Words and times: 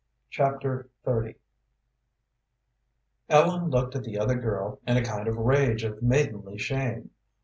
Chapter 0.31 0.89
XXX 1.05 1.35
Ellen 3.29 3.69
looked 3.69 3.95
at 3.95 4.03
the 4.03 4.17
other 4.17 4.33
girl 4.35 4.79
in 4.87 4.97
a 4.97 5.03
kind 5.05 5.27
of 5.27 5.37
rage 5.37 5.83
of 5.83 6.01
maidenly 6.01 6.57
shame. 6.57 7.11